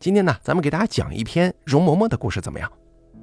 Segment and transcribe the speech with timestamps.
[0.00, 2.70] 今天呢，咱们给大家讲一篇容嬷嬷的故事，怎么样？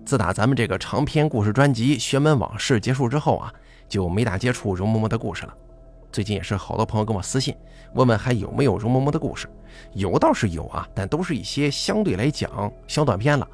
[0.06, 3.54] 自打咱们这个长篇故事专辑《玄门往事》结束之后啊，
[3.88, 5.56] 就没大接触容嬷嬷的故事了。
[6.12, 7.56] 最近也是好多朋友跟我私信，
[7.94, 9.48] 问问还有没有容嬷嬷的故事。
[9.94, 13.48] 有倒是有啊，但都是一些相对来讲小短篇了。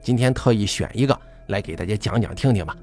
[0.00, 1.14] 今天特意选一个
[1.48, 2.74] 来给大家讲讲听听吧。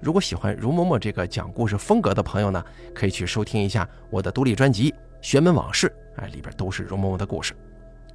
[0.00, 2.64] 如果喜欢容嬷嬷这个讲故事风格的朋友呢，
[2.94, 5.92] 可以去收听一下我的独立专辑《玄门往事》，
[6.22, 7.56] 哎，里边都是容嬷嬷的故事。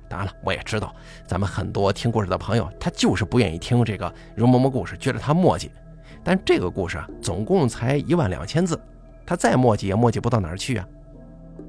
[0.09, 0.93] 当然了，我也知道
[1.25, 5.71] 咱们很多听故事的朋友，他就是不愿意听这个容嬷嬷故事，觉得他墨迹。
[6.23, 8.79] 但这个故事啊，总共才一万两千字，
[9.25, 10.87] 他再墨迹也墨迹不到哪儿去啊。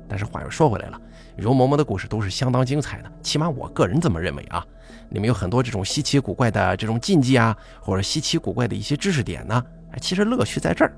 [0.09, 1.01] 但是话又说回来了，
[1.37, 4.65] 容嬷嬷的故事都是相当精彩的，起码我个人这么认为啊。
[5.10, 9.62] 里面有很多这种稀奇古怪的这种禁忌啊，或者稀奇古怪的一些知识点呢。
[10.01, 10.93] 其实乐趣在这儿。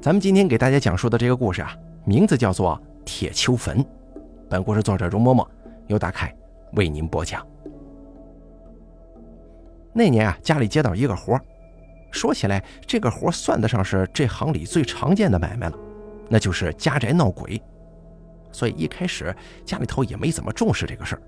[0.00, 3.78] 咱们今天给大家讲述的这个故事啊，名字叫做《铁丘坟》。
[4.48, 5.46] 本故事作者容嬷嬷
[5.86, 6.34] 由大凯
[6.72, 7.46] 为您播讲。
[9.92, 11.38] 那年啊，家里接到一个活
[12.10, 15.78] 说起来，这个活算得上是这行里最常见的买卖了，
[16.28, 17.60] 那就是家宅闹鬼。
[18.50, 21.22] 所以一开始家里头也没怎么重视这个事儿，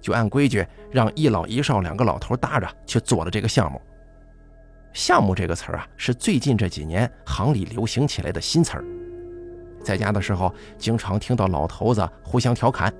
[0.00, 3.80] 就按规矩让一老一少两个老头搭着去做了这个项目。
[4.92, 8.84] 项目这个词儿啊，是最近这几年行里流行起来的新词儿。
[9.82, 12.92] 在家的时候，经常听到老头子互相调侃：“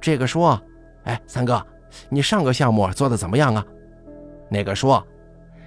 [0.00, 0.60] 这个说，
[1.06, 1.64] 哎，三哥，
[2.08, 3.64] 你上个项目做的怎么样啊？”
[4.48, 5.04] 那个说：“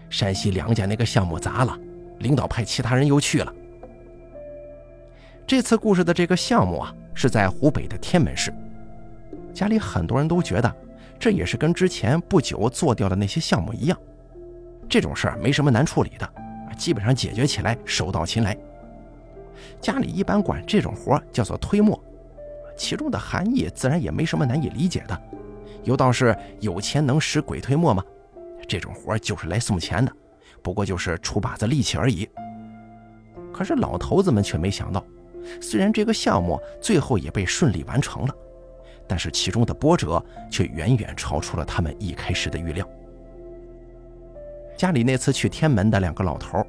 [0.10, 1.78] 山西梁家那个项目砸了，
[2.20, 3.54] 领导派其他人又去了。”
[5.46, 8.54] 这次故事的这个项目啊，是在湖北的天门市。
[9.54, 10.74] 家里很多人都觉得，
[11.18, 13.98] 这也是跟之前不久做掉的那些项目一样。
[14.88, 16.30] 这种事儿没什么难处理的，
[16.78, 18.56] 基本上解决起来手到擒来。
[19.82, 22.02] 家里一般管这种活叫做推磨，
[22.80, 25.22] 其中的含义自然也没什么难以理解的。
[25.84, 28.02] 有道是有钱能使鬼推磨吗？
[28.68, 30.12] 这种活就是来送钱的，
[30.64, 32.28] 不过就是出把子力气而已。
[33.52, 35.04] 可是老头子们却没想到，
[35.60, 38.34] 虽然这个项目最后也被顺利完成了，
[39.06, 42.88] 但是其中的波折却远远超出了他们一开始的预料。
[44.78, 46.66] 家里那次去天门的两个老头，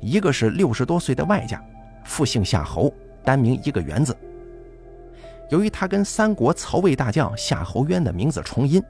[0.00, 1.62] 一个是六十多岁的外家，
[2.04, 2.92] 复姓夏侯，
[3.24, 4.16] 单名一个元字。
[5.52, 8.82] 由于他跟三国曹魏大将夏侯渊的名字重音，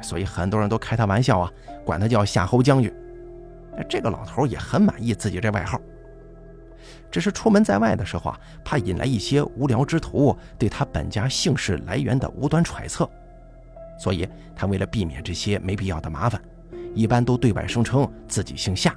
[0.00, 1.50] 所以很多人都开他玩笑啊，
[1.84, 2.94] 管他叫夏侯将军。
[3.88, 5.80] 这个老头也很满意自己这外号，
[7.10, 13.10] 只是出门在外的时候啊，怕引来一些无聊之徒对他本家姓氏来源的无端揣测，
[13.98, 16.40] 所以他为了避免这些没必要的麻烦。
[16.94, 18.94] 一般都对外声称自己姓夏，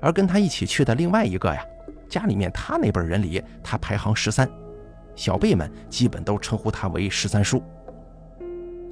[0.00, 1.66] 而跟他一起去的另外一个呀，
[2.08, 4.48] 家里面他那辈人里，他排行十三，
[5.16, 7.62] 小辈们基本都称呼他为十三叔。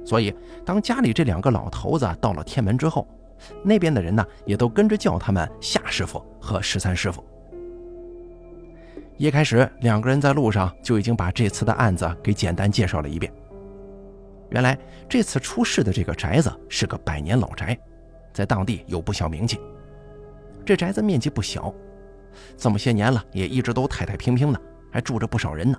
[0.05, 0.35] 所以，
[0.65, 3.07] 当家里这两个老头子到了天门之后，
[3.63, 7.23] 那边的人呢，也都跟着叫他们夏师傅和十三师傅。
[9.17, 13.31] 一开始，两个人在路上就已经把这次的案子给简单介绍了一遍。
[14.49, 17.77] 原来这次出事的这个宅子是个百年老宅，
[18.33, 19.59] 在当地有不小名气。
[20.65, 21.73] 这宅子面积不小，
[22.57, 25.77] 这么些年了也一直都太太平平的，还住着不少人呢。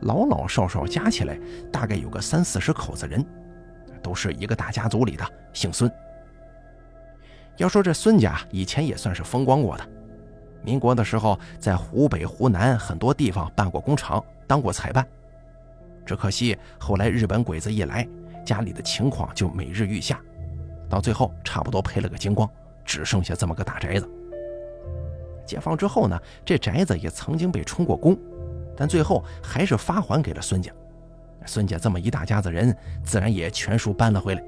[0.00, 1.38] 老老少少加起来
[1.72, 3.24] 大概有个三四十口子人，
[4.02, 5.90] 都是一个大家族里的，姓孙。
[7.56, 9.88] 要说这孙家以前也算是风光过的，
[10.62, 15.06] 民国的时候在湖北、湖南很多地方办过工厂，当过采办。
[16.04, 18.06] 只可惜后来日本鬼子一来，
[18.44, 20.20] 家里的情况就每日愈下，
[20.88, 22.48] 到最后差不多赔了个精光，
[22.84, 24.08] 只剩下这么个大宅子。
[25.46, 28.18] 解放之后呢，这宅子也曾经被充过公，
[28.76, 30.70] 但最后还是发还给了孙家。
[31.46, 34.42] 孙家这么一大家子人，自然也全数搬了回来。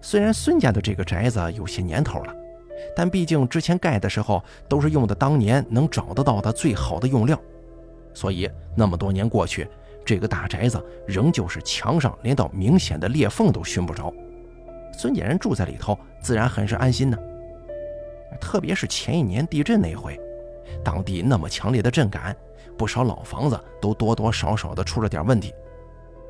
[0.00, 2.34] 虽然孙家的这个宅子有些年头了，
[2.96, 7.38] 但毕竟之前盖的时候都是用的当年能找得到的最好的用料，
[8.12, 9.68] 所以那么多年过去。
[10.02, 14.12] 这个大宅子仍旧是墙上连道明显的裂缝都寻不着，
[14.96, 17.18] 孙家人住在里头自然很是安心呢。
[18.40, 20.18] 特别是前一年地震那回，
[20.82, 22.34] 当地那么强烈的震感，
[22.80, 25.52] 不少老房子都多多少少的出了点问题，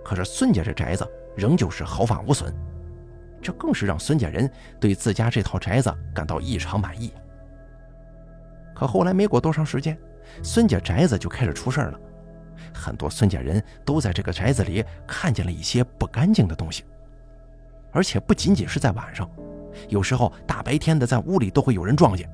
[0.05, 2.53] 可是孙家这宅子仍旧是毫发无损，
[3.41, 4.51] 这更是让孙家人
[4.81, 7.13] 对自家这套宅子感到异常满意。
[8.75, 9.97] 可后来没过多长时间，
[10.43, 12.01] 孙家宅子就开始出事了。
[12.75, 16.83] 很多孙家人都在这个宅子里看见了一些不干净的东西，
[17.93, 19.31] 而且不仅仅是在晚上，
[19.89, 22.29] 有时候大白天的在屋里都会有人撞见。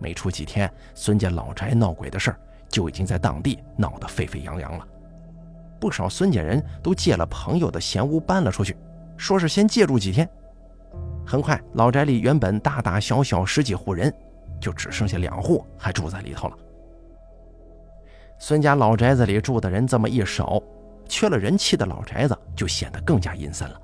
[0.00, 4.86] 没出几天，孙家老宅闹鬼的事儿就已经在当地闹得沸沸扬扬了，
[5.80, 8.76] 不少孙家人都借了朋友的闲屋搬了出去，
[9.16, 10.28] 说是先借住几天。
[11.26, 14.12] 很快，老宅里原本大大小小十几户人，
[14.60, 16.56] 就只剩下两户还住在里头了。
[18.38, 20.62] 孙家老宅子里住的人这么一少，
[21.08, 23.80] 缺了人气的老宅子就显得更加阴森了。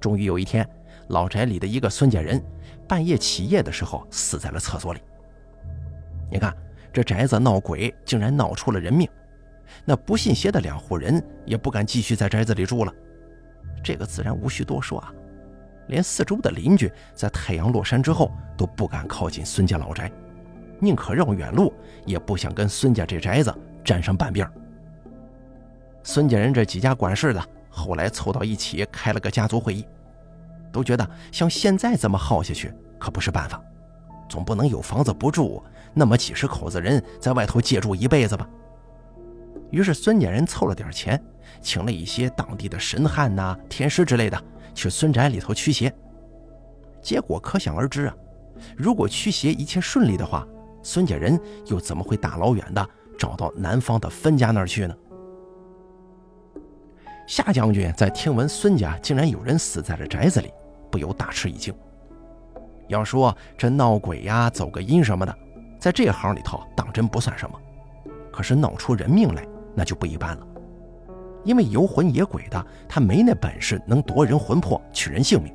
[0.00, 0.68] 终于有一天，
[1.08, 2.42] 老宅里的一个孙家人
[2.88, 5.00] 半夜起夜的时候死在了厕所里。
[6.30, 6.56] 你看，
[6.92, 9.08] 这宅子闹鬼竟然闹出了人命，
[9.84, 12.92] 那不信邪的两户人也不敢继续在宅子里住了。
[13.82, 15.12] 这个自然无需多说啊，
[15.88, 20.12] 连四周的邻居在太阳落山之后都不敢靠近孙家老宅。
[20.78, 21.72] 宁可绕远路，
[22.04, 23.54] 也不想跟孙家这宅子
[23.84, 24.48] 沾上半边
[26.02, 29.86] 孙家人这几家管事的后来凑到一起开了个家族会议，
[30.72, 33.62] 都觉得像现在这么耗下去可不是办法，
[34.28, 35.62] 总不能有房子不住，
[35.94, 38.48] 那么几十口子人在外头借住一辈子吧。
[39.70, 41.22] 于是孙家人凑了点钱，
[41.60, 44.42] 请了一些当地的神汉呐、天师之类的
[44.74, 45.92] 去孙宅里头驱邪。
[47.00, 48.14] 结果可想而知啊，
[48.76, 50.46] 如果驱邪一切顺利的话。
[50.84, 52.84] 孙家人又怎么会大老远的
[53.16, 54.96] 找到南方的分家那儿去呢？
[57.24, 60.50] 夏将军在听闻孙家竟然有人死在了宅子里，
[60.90, 61.72] 不由大吃一惊。
[62.88, 65.38] 要说这闹鬼呀、走个阴什么的，
[65.82, 67.60] 在这行里头当真不算什么，
[68.32, 69.44] 可是闹出人命来，
[69.74, 70.46] 那就不一般了。
[71.42, 75.52] 因为游魂野鬼的，他没那本事能夺人魂魄、取人性命。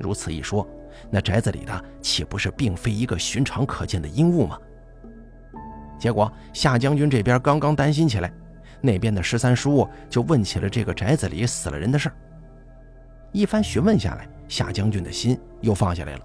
[0.00, 0.66] 如此一说。
[1.08, 4.58] 那宅子里的岂不是并非一个寻常可见的阴物吗？
[5.96, 8.30] 结果夏将军这边刚刚担心起来，
[8.80, 12.14] 那边的十三叔就问起了这个宅子里死了人的事儿。
[13.30, 16.20] 一番询问下来，夏将军的心又放下来了。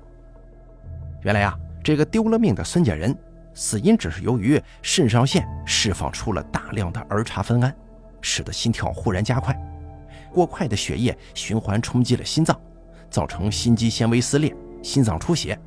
[1.21, 3.15] 原来啊，这个丢了命的孙家人
[3.53, 7.71] 死因只是由于肾上腺释放出了大量的儿茶酚胺，
[8.21, 9.55] 使得心跳忽然加快，
[10.33, 12.59] 过快的血液循环冲击了心脏，
[13.11, 14.51] 造成心肌纤维撕裂。
[14.81, 15.59] 心脏出血，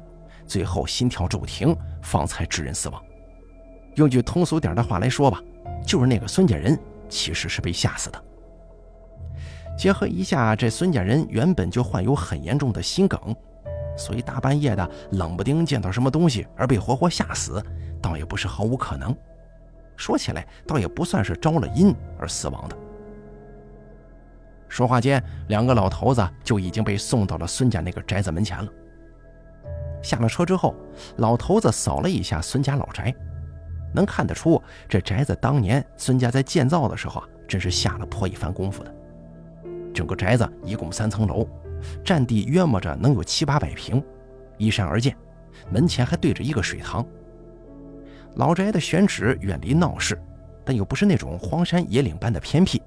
[0.44, 3.00] 最后心跳骤停，方才致人死亡。
[3.94, 5.40] 用句通俗点的话来说吧，
[5.86, 6.76] 就是那个孙家人
[7.08, 8.24] 其实是被吓死的。
[9.78, 13.20] 结合一下，这孙家人原本就患有很严重的心梗，
[13.98, 17.62] 所以大半夜的冷不丁见到什么东西而被活活吓死，
[18.00, 19.14] 倒也不是毫无可能。
[19.96, 22.76] 说起来，倒也不算是招了阴而死亡的。
[24.68, 28.70] 说话间，两个老头子就已经被送到了孙家那个宅子门前了。
[30.00, 30.76] 下了车之后，
[31.16, 33.12] 老头子扫了一下孙家老宅，
[33.92, 38.94] 能看得出这宅子当年孙家在建造的时候啊，真是下了颇一番功夫的。
[39.92, 41.48] 整个宅子一共三层楼，
[42.04, 44.02] 占地约摸着能有七八百平，
[44.56, 45.16] 依山而建，
[45.70, 47.04] 门前还对着一个水塘。
[48.34, 50.20] 老宅的选址远离闹市，
[50.64, 52.80] 但又不是那种荒山野岭般的偏僻，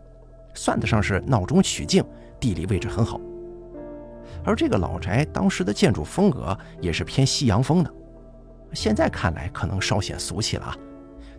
[0.54, 2.04] 算得上是闹中取静，
[2.40, 3.20] 地理位置很好。
[4.44, 7.94] 而这个老宅当时的建筑风格也是偏西洋风的，
[8.74, 10.78] 现在看来可能稍显俗气了啊，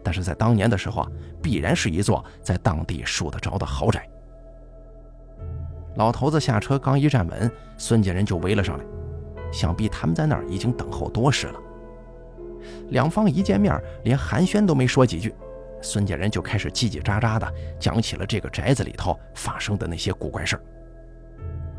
[0.02, 1.08] 但是在当年的时候啊，
[1.40, 4.06] 必然是一座在当地数得着的豪宅。
[5.96, 8.84] 老头子下车刚一站稳，孙家人就围了上来，
[9.52, 11.60] 想必他们在那儿已经等候多时了。
[12.90, 15.34] 两方一见面，连寒暄都没说几句，
[15.82, 20.62] 孙家人就开始叽叽喳喳的讲起了这个宅子里头发生的那些古怪事儿。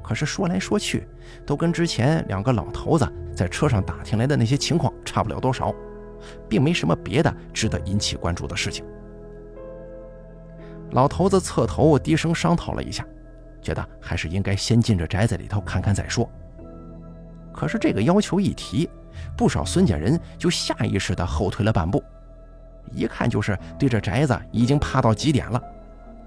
[0.04, 1.08] 可是说来说去，
[1.46, 5.74] 都跟之前两个老头子在车上打听来的那些情况差不了多少，
[6.48, 8.86] 并没什么别的值得引起关注的事情。
[10.92, 13.08] 老头子侧头低声商讨了一下，
[13.64, 16.30] 觉得还是应该先进这宅子里头看看再说。
[17.52, 18.90] 可是这个要求一提，
[19.38, 22.04] 不少孙家人就下意识地后退了半步，
[22.92, 25.62] 一看就是对这宅子已经怕到极点了，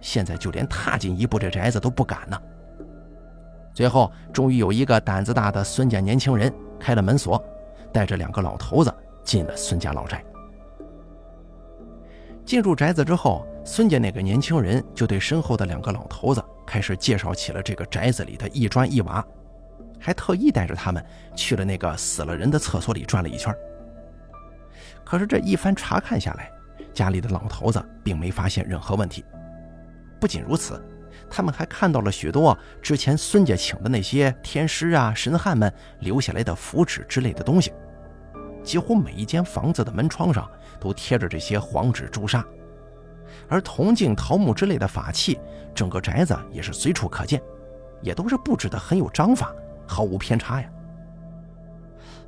[0.01, 2.41] 现在就连踏进一步这宅子都不敢呢。
[3.75, 6.51] 最后，终于有一个胆子大的孙家年轻人
[6.81, 7.43] 开了门锁，
[7.93, 10.25] 带着两个老头子进了孙家老宅。
[12.45, 19.25] 进入宅子之后，孙家那个年轻人就对身后的两个老头子开始介绍起了这个宅子里的一砖一瓦，
[20.01, 21.05] 还特意带着他们
[21.35, 23.55] 去了那个死了人的厕所里转了一圈。
[25.05, 26.51] 可是这一番查看下来，
[26.93, 29.25] 家里的老头子并没发现任何问题。
[30.21, 30.83] 不仅如此。
[31.29, 37.73] 他们还看到了许多之前孙家请的那些天师啊、神汉们留下来的符纸之类的东西，
[38.63, 42.45] 几乎每一间房子的门窗上都贴着这些黄纸朱砂，
[43.49, 45.39] 而铜镜、桃木之类的法器，
[45.75, 47.41] 整个宅子也是随处可见，
[48.03, 49.55] 也都是布置的很有章法，
[49.87, 50.69] 毫无偏差呀。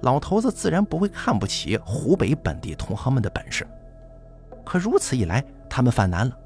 [0.02, 3.66] 老头子自然不会看不起湖北本地同行们的本事，
[4.64, 6.38] 可如此一来，他们犯难了。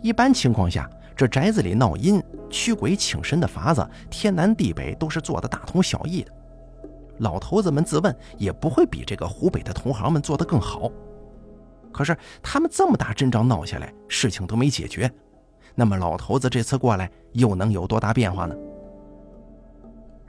[0.00, 6.32] 一般情况下，这宅子里闹阴、驱鬼请神的法子，天南地北都是做的大同小异的。
[7.18, 10.90] 老头子们自问也不会比这个湖北的同行们做得更好。
[11.92, 15.10] 可是他们这么大阵仗闹下来，事情都没解决，
[15.74, 18.54] 那么老头子这次过来又能有多大变化呢？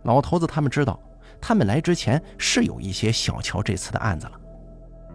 [0.03, 0.99] 老头子他们知道，
[1.39, 4.33] 他们来之前是有一些小瞧这次的案子了，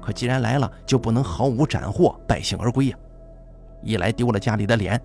[0.00, 2.96] 可既然来了，就不能毫无斩获，败兴而归呀。
[3.82, 5.00] 一来丢了家里的脸，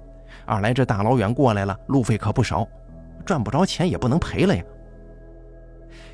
[0.45, 2.67] 二来这大老远过来了，路费可不少，
[3.25, 4.63] 赚不着钱也不能赔了呀。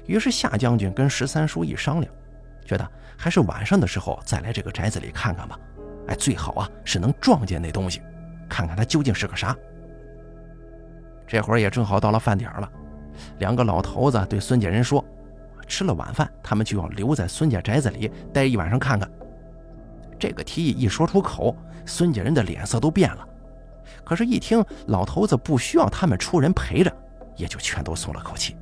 [0.06, 2.14] 于是夏将军跟十三叔一商量，
[2.68, 5.58] 觉得还是晚上的时候再来这个宅子里看看吧。
[6.08, 8.02] 哎，最好啊是能撞见那东西，
[8.48, 9.56] 看看它究竟是个啥。
[11.26, 12.72] 这会儿也正好到了饭点了，
[13.40, 15.04] 两个老头子对孙家人说
[15.68, 19.10] ：“吃了晚饭，他们就要留在孙家宅子里待一晚上看看。”
[20.20, 21.56] 这个提议一说出口，
[21.86, 23.28] 孙家人的脸色都变了。
[24.04, 26.92] 可是，一听老头子不需要他们出人陪着，
[27.36, 28.56] 也就全都松了口气。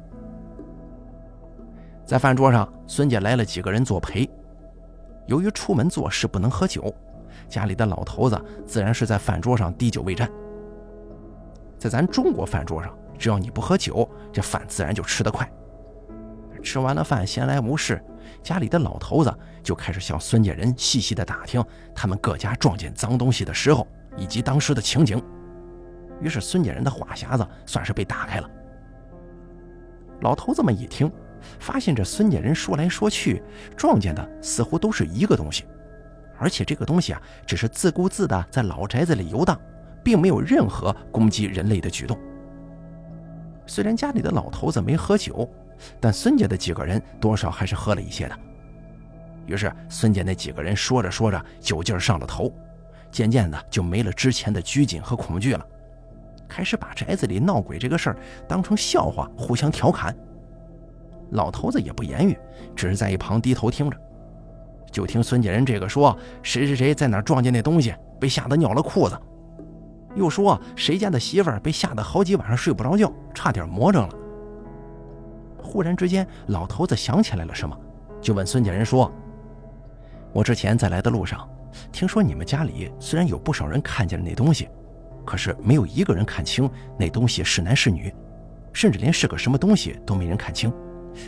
[2.05, 4.29] 在饭桌上，孙家来了几个人作陪。
[5.25, 6.93] 由于出门做事不能喝酒，
[7.49, 10.29] 家里的老头子自然是在饭桌上滴酒未沾。
[11.79, 15.51] 在咱中国饭桌上，只要你不喝酒，这饭自然就吃得快。
[16.61, 17.99] 吃完了饭，闲来无事，
[18.43, 21.63] 家里的老头子就开始向孙家人细细的打听
[21.95, 25.19] 他们各家撞见脏东西的时候以及当时的情景。
[26.21, 28.49] 于是孙家人的话匣子算是被打开了。
[30.21, 31.11] 老头子们一听。
[31.59, 33.41] 发现这孙家人说来说去，
[33.75, 35.65] 撞见的似乎都是一个东西，
[36.37, 39.59] 而且这个东西啊，只是自顾自的在老宅子里游荡，
[40.03, 42.17] 并没有任何攻击人类的举动。
[43.65, 45.49] 虽然家里的老头子没喝酒，
[45.99, 48.39] 但孙家的几个人多少还是喝了一些的。
[49.45, 52.51] 于是孙家那几个人说着说着，酒劲上了头，
[53.11, 55.65] 渐渐的就没了之前的拘谨和恐惧了，
[56.47, 60.15] 开始把宅子里闹鬼这个事儿当成笑话，互相调侃。
[61.31, 62.37] 老头子也不言语，
[62.75, 63.97] 只是在一旁低头听着。
[64.91, 69.19] 就听孙家人这个说：“谁谁谁在哪撞见那东西，被吓得尿了裤子。”
[70.15, 74.15] 又说：“谁家的媳妇儿被吓得好几晚上睡不着觉，差点魔怔了。”
[75.61, 77.77] 忽然之间，老头子想起来了什么，
[78.21, 79.11] 就问孙家人说
[80.31, 81.45] ：“我之前在来的路上，
[81.91, 84.69] 听说你们家里虽然有不少人看见了那东西，
[85.25, 88.13] 可是没有一个人看清那东西是男是女，
[88.71, 90.71] 甚至连是个什么东西都没人看清。”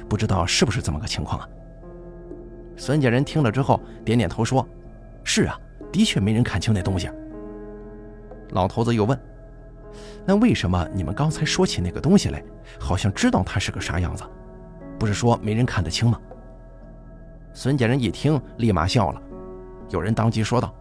[0.10, 1.50] 不知道是不是这么个情况啊？
[2.76, 4.68] 孙家人听了之后点点头说
[5.24, 5.60] ：“是啊，
[5.92, 7.10] 的确没人看清那东西。”
[8.52, 9.20] 老头子又问
[10.26, 12.44] ：“那为什么你们刚才说起那个东西来，
[12.80, 14.24] 好像知道它是个啥样子？
[15.00, 16.20] 不是说没人看得清吗？”
[17.52, 19.22] 孙家人一听，立马笑了。
[19.90, 20.72] 有人当即说道：“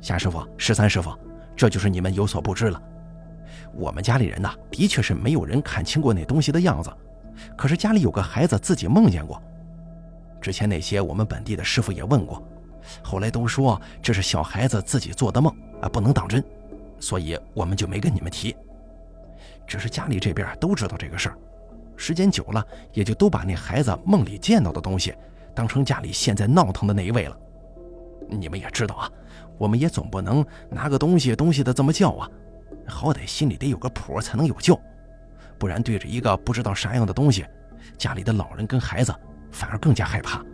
[0.00, 1.10] 夏师傅，十三师傅，
[1.56, 2.80] 这就是你们有所不知了。
[3.74, 6.88] 我们家里人呐，的确是没有人看清过那东西的样子。”
[7.56, 9.42] 可是家里有个孩子自己梦见过，
[10.40, 12.42] 之前那些我们本地的师傅也问过，
[13.02, 16.42] 后来都说这是小孩子自己做的梦啊，不能当真，
[17.00, 18.54] 所以我们就没跟你们提。
[19.66, 21.38] 只是家里这边都知道这个事儿，
[21.96, 25.14] 时间久了也就都把那孩子梦里见到的东西
[25.54, 27.36] 当成家里现在闹腾的那一位了。
[28.28, 29.10] 你们也知道啊，
[29.58, 32.30] 我们也总不能拿个东西东西的这么叫啊，
[32.86, 34.78] 好歹心里得有个谱才能有救。
[35.58, 37.44] 不然对着一个不知道啥样的东西，
[37.96, 39.14] 家里的老人跟孩子
[39.50, 40.44] 反而更加害怕。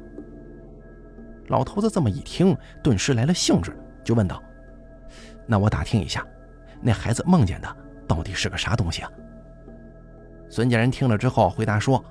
[1.49, 4.43] 老头子这么一听，顿时来了兴致，就问道
[5.47, 6.27] ：“那我打听一下，
[6.81, 7.77] 那孩子梦见的
[8.09, 9.11] 到底是个啥东西啊？”
[10.49, 12.03] 孙家人听了之后回答说：“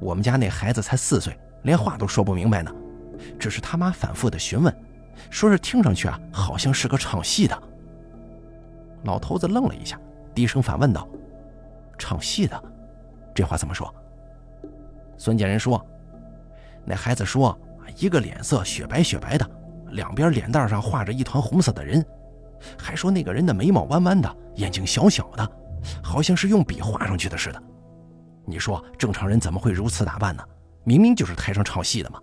[0.00, 2.72] 我们家那孩子才四岁，连话都说不明白呢，
[3.38, 4.74] 只是他妈反复的询问，
[5.28, 7.62] 说是听上去啊，好像是个唱戏的。”
[9.04, 10.00] 老头子愣了一下，
[10.34, 11.06] 低声反问道。
[12.00, 12.60] 唱戏的，
[13.34, 13.94] 这话怎么说？
[15.18, 15.84] 孙家人说
[16.84, 17.56] ：“那孩子说，
[17.96, 19.48] 一个脸色雪白雪白的，
[19.90, 22.02] 两边脸蛋上画着一团红色的人，
[22.78, 25.46] 还说那个人的眉毛弯弯的，眼睛小小的，
[26.02, 27.62] 好像是用笔画上去的似的。
[28.46, 30.42] 你说正常人怎么会如此打扮呢？
[30.84, 32.18] 明明就是台上唱戏的嘛！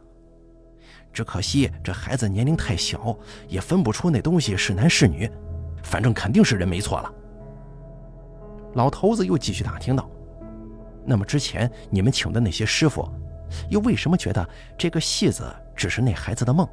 [1.14, 3.16] 只可惜这孩子年龄太小，
[3.48, 5.32] 也分不出那东西是男是女，
[5.84, 7.14] 反正肯定是人没错了。”
[8.78, 10.08] 老头子又继续打听道
[11.04, 13.10] ：“那么之前你们请的那些师傅，
[13.72, 15.44] 又为什么觉得这个戏子
[15.76, 16.68] 只是那孩子的梦，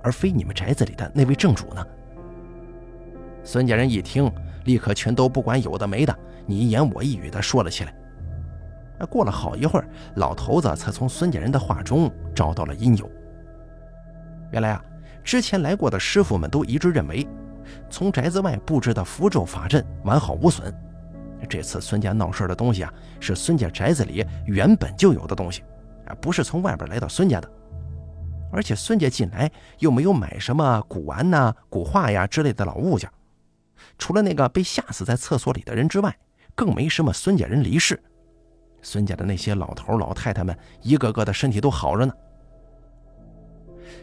[0.00, 1.84] 而非你们宅子里的那位正主呢？”
[3.42, 4.30] 孙家人一听，
[4.64, 6.16] 立刻全都不管有的没的，
[6.46, 7.92] 你一言我一语的说了起来。
[9.06, 13.10] 过了好一会儿，老头子才从孙家人的话中找到了因由。
[14.52, 14.84] 原来啊，
[15.24, 17.26] 之前来过的师傅们都一致认为，
[17.88, 20.72] 从宅子外布置的符咒法阵完好无损。
[21.48, 25.62] 这次孙家闹事的东西啊，是孙家宅子里原本就有的东西，
[26.06, 27.50] 啊，不是从外边来到孙家的。
[28.52, 33.08] 而且孙家进来又没有买什么古玩呐、古画呀之类的老物件，
[33.96, 36.16] 除了那个被吓死在厕所里的人之外，
[36.54, 38.00] 更没什么孙家人离世。
[38.82, 42.12] 孙家的那些老头老太太们，一个个的身体都好着呢。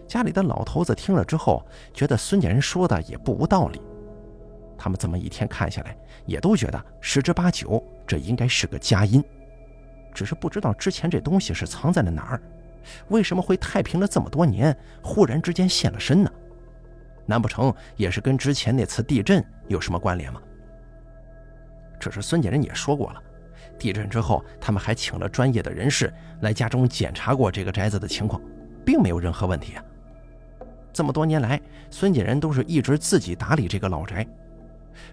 [0.07, 3.81] 家里的老头子听了之后，觉得孙家人说的也不无道理。
[4.77, 9.23] 他们这么一天看下来，也都觉得十之八九，这应该是个佳音。
[10.13, 12.41] 只是不知道之前这东西是藏在了哪儿，
[13.09, 16.31] 为什么会太平了这么多年，忽然之间现了身呢？
[17.25, 20.41] 难不成也是跟之前那次地震有什么关联吗？
[21.99, 23.21] 这是孙家人也说过了，
[23.77, 28.41] 地震之后，他们还请了专业的人士来家中检查过这个宅子的情况，
[28.85, 29.83] 并没有任何问题啊。
[30.93, 34.25] 这么多年来，孙家人都是一直自己打理这个老宅。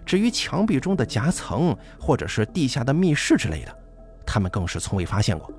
[0.05, 3.77] 至于墙壁中的夹层，或者是地下的密室之类的，
[4.25, 5.51] 他们更是从未发现过。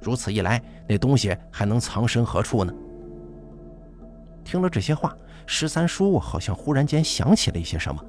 [0.00, 2.72] 如此一来，那东西还能藏身何处呢？
[4.44, 5.16] 听了这些话，
[5.46, 8.02] 十三叔好像忽然间想起了一些什么，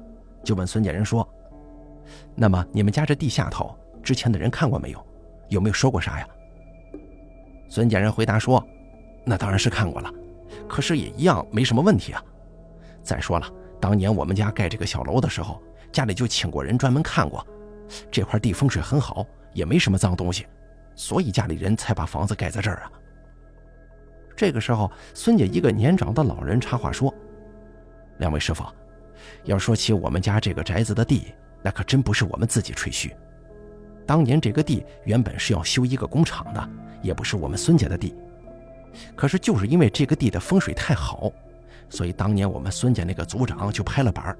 [0.44, 1.28] 就问孙家人说
[2.34, 5.06] ：“那么你们家这地下头，之前的人看过没有？
[5.48, 6.28] 有没有说过啥呀？”
[7.68, 8.64] 孙家人回答说
[9.26, 10.10] ：“那当然是看过了，
[10.68, 12.24] 可是也一样没什么问题啊。
[13.02, 13.46] 再说了。”
[13.80, 15.60] 当年我们家盖这个小楼的时候，
[15.90, 17.44] 家里就请过人专门看过，
[18.10, 20.46] 这块地风水很好，也没什么脏东西，
[20.94, 22.92] 所以家里人才把房子盖在这儿啊。
[24.36, 27.12] 这个时候，孙家一个年长的老人插话说
[28.18, 28.64] ：“两位师傅，
[29.44, 33.14] 要说起我们家这个宅子的地，那可真不是我们自己吹嘘。
[34.06, 36.70] 当年这个地原本是要修一个工厂的，
[37.02, 38.14] 也不是我们孙家的地，
[39.16, 41.32] 可是就是因为这个地的风水太好。”
[41.90, 44.34] 所以当年我们孙家那个族长就拍了板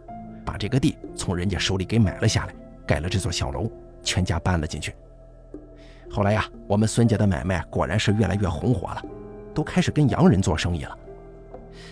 [0.45, 2.55] 把这个地从人家手里给买了下来，
[2.87, 3.71] 盖了这座小楼，
[4.03, 4.95] 全家搬了进去。
[6.11, 9.03] 后来呀，我们孙家的买卖果然是越来越红火了，
[9.53, 10.97] 都开始跟洋人做生意了。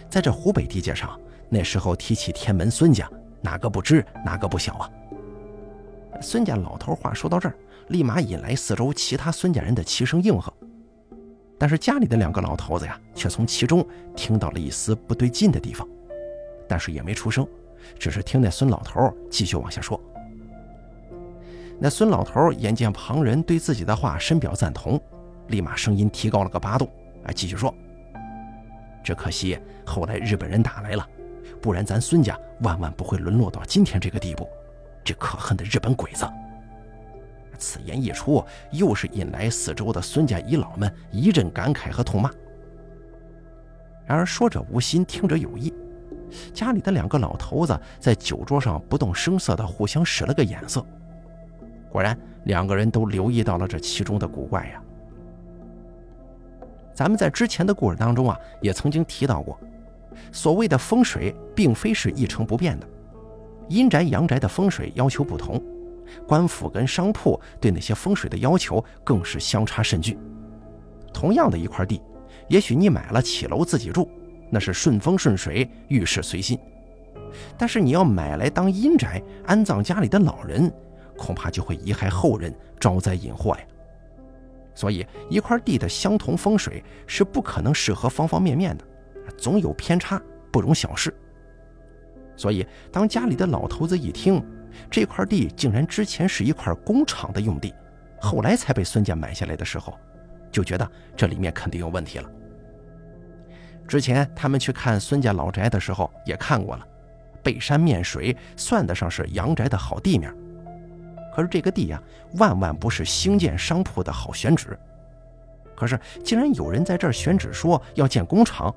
[0.09, 3.09] 在这湖北地界上，那时候提起天门孙家，
[3.41, 4.91] 哪个不知，哪个不晓啊？
[6.21, 7.55] 孙家老头话说到这儿，
[7.89, 10.53] 立马引来四周其他孙家人的齐声应和。
[11.59, 15.87] 但是家里的两个老头子呀，却从其中听到了一丝不对劲的地方，
[16.69, 17.47] 但是也没出声，
[17.99, 20.01] 只是听那孙老头继续往下说。
[21.81, 25.01] 那孙老头眼见旁人对自己的话深表赞同，
[25.49, 26.89] 立马声音提高了个八度，
[27.25, 27.75] 啊，继续说
[29.03, 31.07] ：“只可惜后来日本人打来了，
[31.61, 34.49] 不然咱孙家万万不会沦落到今天这个地步。
[35.05, 36.25] 这可恨的日本鬼子！”
[37.59, 42.31] 此言一出，又是引来四周的孙家遗老们一阵感慨和痛骂。
[44.07, 45.75] 然而说者无心，听者有意。
[46.55, 50.85] 家里的两个老头子在酒桌上不动声色地互相使了个眼色。
[51.91, 54.83] 果然，两个人都留意到了这其中的古怪呀。
[56.95, 59.59] 咱们在之前的故事当中啊，也曾经提到过，
[60.33, 62.87] 所谓的风水并非是一成不变的，
[63.69, 65.63] 阴宅阳宅的风水要求不同。
[66.27, 70.19] 官府跟商铺对那些风水的要求更是相差甚巨。
[71.13, 72.01] 同样的一块地，
[72.49, 74.09] 也许你买了起楼自己住，
[74.51, 76.57] 那是顺风顺水，遇事随心；
[77.57, 80.73] 但是你要买来当阴宅，安葬家里的老人，
[81.17, 83.61] 恐怕就会贻害后人，招灾引祸呀。
[84.75, 88.85] 所以，一块地的相同风水是不可能适合方方面面的，
[89.37, 91.13] 总有偏差，不容小视。
[92.37, 94.41] 所以，当家里的老头子一听，
[94.91, 97.75] 这块地竟然之前是一块工厂的用地，
[98.21, 99.99] 后来才被孙家买下来的时候，
[100.51, 102.31] 就觉得这里面肯定有问题了。
[103.87, 106.87] 之前他们去看孙家老宅的时候也看过了，
[107.43, 110.35] 背山面水，算得上是阳宅的好地面。
[111.35, 112.03] 可是这个地呀，
[112.35, 114.79] 万万不是兴建商铺的好选址。
[115.75, 118.75] 可是竟然有人在这儿选址说要建工厂，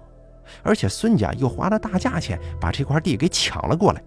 [0.62, 4.04] 而且孙家又花了大价钱把这块地给抢了过来，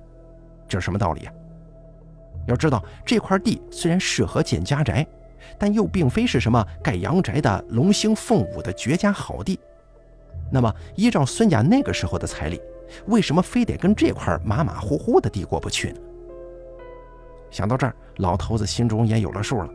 [0.68, 1.32] 这是什么道理呀？
[2.46, 5.06] 要知道，这块地虽然适合建家宅，
[5.58, 9.58] 但又并非是什么盖阳宅的龙兴凤舞的绝佳好地。
[10.50, 12.60] 那么，依照孙家那个时候的财力，
[13.06, 16.00] 为什么非得跟这块马马虎虎的地过不去呢？
[17.50, 19.68] 想到这儿，老头子心中也有了数了。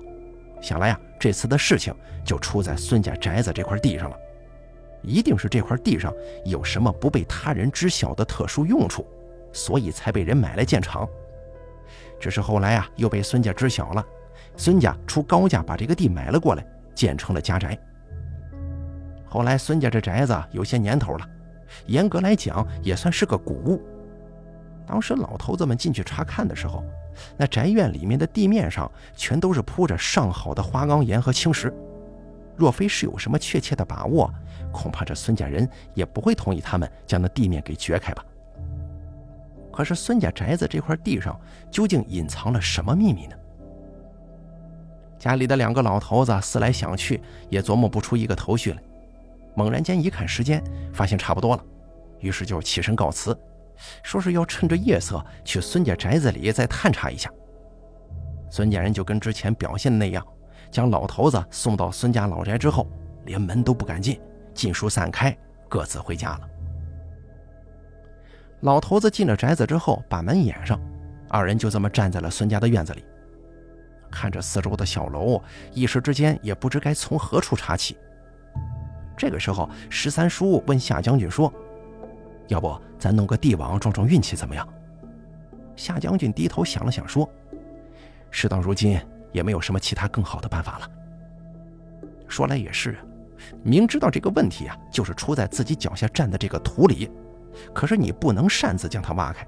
[0.62, 4.17] 想来呀，这次的事情就出在孙家宅子这块地上了，
[5.01, 6.13] 一定是这块地上
[6.45, 9.08] 有什么不被他人知晓的特殊用处，
[9.51, 11.08] 所以才被人买来建厂。
[12.19, 14.05] 只是后来啊，又被孙家知晓了，
[14.58, 17.77] 孙家出高价把这个地买了过来，建成了家宅。
[19.25, 21.29] 后来孙家这宅子有些年头了，
[21.86, 23.82] 严格来讲也算是个古物，
[24.86, 26.84] 当时老头子们进去查看的时候，
[27.38, 31.73] 那宅院里面的地面上全都是铺着上好的花岗岩和青石。
[32.58, 34.29] 若非是有什么确切的把握，
[34.71, 38.25] 恐怕这孙家人也不会同意他们将那地面给掘开吧。
[39.79, 41.39] 可是孙家宅子这块地上
[41.71, 43.35] 究竟隐藏了什么秘密呢？
[45.17, 48.83] 家里的两个老头子思来想去，也琢磨不出一个头绪来。
[49.55, 50.61] 猛然间一看时间，
[50.91, 51.63] 发现差不多了，
[52.19, 53.33] 于是就起身告辞。
[54.03, 57.31] 说是要趁着夜色去孙家宅子里再探查一下。
[58.51, 60.21] 孙家人就跟之前表现的那样，
[60.69, 62.85] 将老头子送到孙家老宅之后，
[63.23, 64.19] 连门都不敢进，
[64.53, 65.33] 尽数散开，
[65.69, 66.41] 各自回家了。
[68.62, 70.80] 老头子进了宅子之后，把门掩上，
[71.30, 73.04] 二人就这么站在了孙家的院子里，
[74.12, 75.41] 看着四周的小楼，
[75.74, 77.98] 一时之间也不知该从何处查起。
[79.15, 81.52] 这个时候，十三叔问夏将军说。
[82.48, 84.67] 要不咱弄个地网撞撞运气怎么样？
[85.76, 87.30] 夏将军低头想了想，说
[88.32, 89.00] ：“事到如今，
[89.32, 90.89] 也没有什么其他更好的办法了。”
[92.28, 92.98] 说来也是，
[93.62, 97.12] 明知道这个问题啊，就是出在自己脚下站的这个土里，
[97.74, 99.48] 可是你不能擅自将它挖开，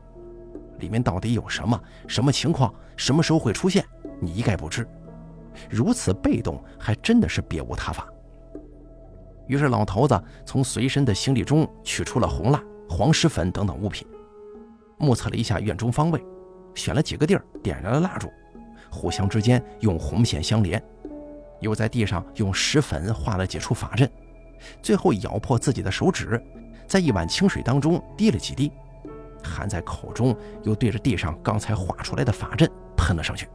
[0.80, 3.86] 里面到底有什么、什么情况、什么时候会出现，
[4.19, 4.88] 你一概不知。
[5.69, 8.08] 如此被动，还真的是别无他法。
[9.47, 12.62] 于是老头子从随身的行李中取出了红蜡。
[12.93, 14.06] 黄石粉等等物品，
[14.97, 16.21] 目测了一下院中方位，
[16.76, 18.28] 选了几个地儿，点燃了蜡烛，
[18.89, 20.84] 互相之间用红线相连，
[21.62, 24.12] 又在地上用石粉画了几处法阵，
[24.84, 26.43] 最后咬破自己的手指，
[26.91, 28.69] 在一碗清水当中滴了几滴，
[29.41, 33.47] 含在口中，又对着地上刚才画出来的法阵喷了上去。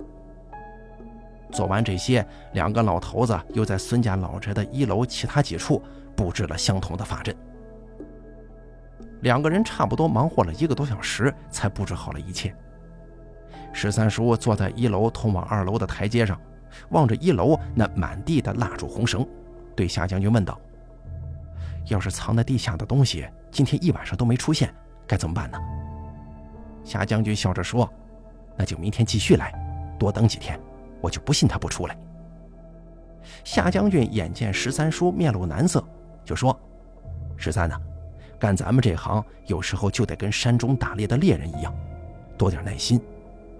[1.53, 5.83] 做完这些，两个老头子又在孙家老宅的一楼其他几处
[6.17, 7.37] 布置了相同的法阵。
[9.21, 12.57] 两个人差不多忙活了一个多小时，才布置好了一切。
[13.71, 16.41] 十三叔坐在一楼通往二楼的台阶上，
[16.89, 19.29] 望着一楼那满地的蜡烛红绳，
[19.75, 20.59] 对夏将军问道
[21.87, 24.73] ：“要是藏在地下的东西今天一晚上都没出现，
[25.07, 25.59] 该怎么办呢？”
[26.85, 27.89] 夏将军笑着说
[28.57, 29.53] ：“那就明天继续来，
[29.99, 30.59] 多等几天，
[31.01, 31.97] 我就不信他不出来。”
[33.43, 35.83] 夏将军眼见十三叔面露难色，
[36.25, 36.57] 就说
[37.37, 37.77] ：“十三呢？”
[38.39, 41.75] 干咱们这行，有时候就得跟山中打猎的猎人一样，
[42.37, 43.01] 多点耐心，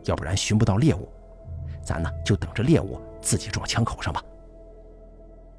[0.05, 1.09] 要不然寻不到猎物。
[1.83, 4.23] 咱呢，就等着猎物自己撞枪口上吧。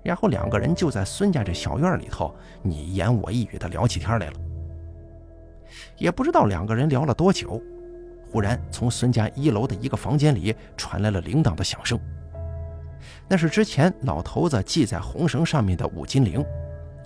[0.07, 4.33] 然后两个人就在孙家这小院里头，你一言我一语的聊起天来了。
[5.97, 7.61] 也不知道两个人聊了多久，
[8.31, 11.99] 忽然从孙家一楼的一个房间里传来了铃铛的响声。
[13.27, 16.41] 那是之前老头子系在红绳上面的五金铃，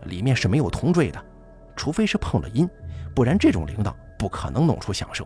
[0.03, 1.19] 里面是没有铜坠的。
[1.75, 2.69] 除非是碰了音，
[3.15, 5.25] 不然这种铃铛不可能弄出响声。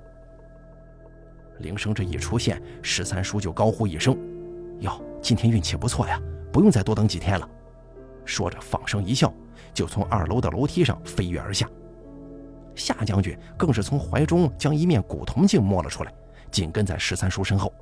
[1.57, 4.17] 铃声这一出现，十三叔就高呼一声
[4.79, 6.17] ：“哟，今天运气不错呀，
[6.53, 7.45] 不用再多等几天了。”
[8.25, 9.33] 说着放声一笑，
[9.73, 11.69] 就从二楼的楼梯上飞跃而下。
[12.75, 16.13] 夏将军更是从怀中将一面古铜镜摸了出来，
[16.51, 17.73] 紧跟在十三叔身后，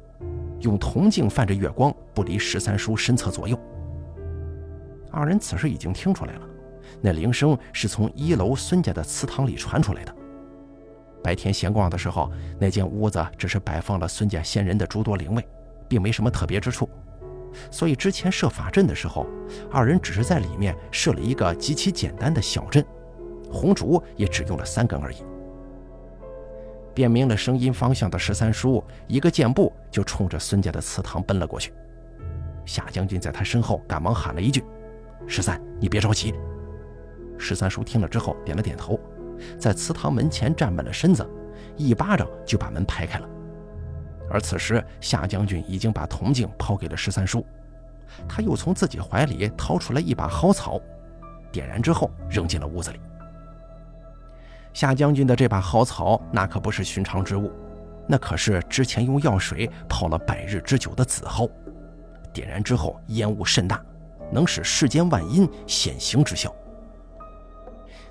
[0.60, 3.58] 用铜镜泛着月光，不离十三叔身侧左右。
[5.12, 6.41] 二人此时已经听出来了。
[7.01, 10.15] 那铃声是从一楼孙家的祠堂里传出来的。
[11.23, 15.47] 白天闲逛的时候，那间屋子只是摆放了孙家先人的诸多灵位，
[15.88, 16.88] 并没什么特别之处。
[17.70, 19.26] 所以之前设法阵的时候，
[19.72, 22.86] 二人只是在里面设了一个极其简单的小阵，
[23.52, 25.18] 红烛也只用了三根而已。
[26.94, 31.74] 辨明了声音方向的十三叔，一个箭步就冲着孙家的祠堂奔了过去。
[32.66, 34.63] 夏将军在他身后赶忙喊了一句
[35.28, 36.34] ：“十三，你别着急。”
[37.38, 39.00] 十三叔听了之后点了点头，
[39.58, 41.28] 在祠堂门前站稳了身子，
[41.76, 43.28] 一巴掌就把门拍开了。
[44.30, 47.46] 而此时夏将军已经把铜镜抛给了十三叔，
[48.28, 50.80] 他又从自己怀里掏出来一把蒿草，
[51.52, 53.00] 点燃之后扔进了屋子里。
[54.74, 57.52] 夏将军的这把蒿草那可不是寻常之物，
[58.08, 61.48] 那可是之前用药水泡了百日之久的紫蒿，
[62.34, 63.80] 点燃之后烟雾甚大，
[64.32, 66.52] 能使世间万阴显形之效。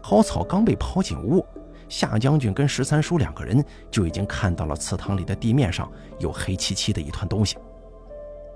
[0.01, 1.45] 蒿草刚被抛进屋，
[1.93, 7.59] 夏将军跟十三叔两个人就已经看到了祠堂里的地面上有黑漆漆的一团东西。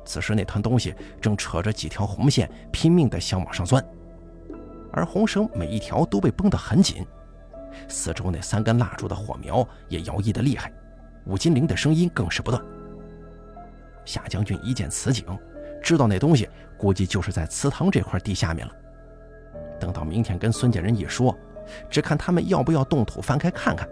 [0.06, 3.84] 此时那团东西正扯着几条红线，拼命地想往上钻，
[4.90, 7.06] 而红绳每一条都被绷得很紧，
[7.88, 10.72] 四周那三根蜡烛的火苗也摇曳得厉害，
[11.26, 12.64] 五金铃的声音更是不断。
[14.06, 15.26] 夏将军一见此景，
[15.82, 18.72] 知道那东西估计就是在祠堂这块地下面了。
[19.78, 21.36] 等到明天跟孙家人一说，
[21.90, 23.88] 只看他们要不要动土翻开看看。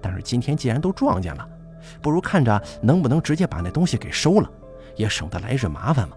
[0.00, 1.48] 但是今天既然都撞见了，
[2.00, 4.50] 不如看着能不能直接把那东西给收了，
[4.96, 6.16] 也省得来日麻烦嘛。